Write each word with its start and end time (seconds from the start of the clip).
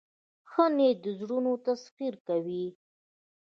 ښه 0.49 0.65
نیت 0.77 0.97
د 1.03 1.07
زړونو 1.19 1.51
تسخیر 1.67 2.13
کوي. 2.27 2.65